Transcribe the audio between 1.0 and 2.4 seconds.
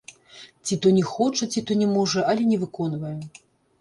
хоча, ці то не можа,